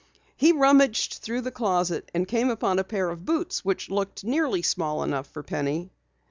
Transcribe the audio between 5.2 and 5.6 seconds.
for